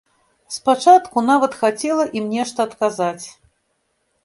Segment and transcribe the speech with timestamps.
[0.55, 3.25] Спачатку нават хацела ім нешта адказаць.